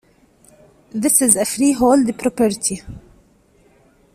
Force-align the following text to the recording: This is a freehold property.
This 0.89 1.21
is 1.21 1.35
a 1.35 1.45
freehold 1.45 2.17
property. 2.17 2.81